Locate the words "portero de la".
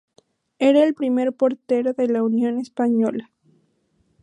1.31-2.23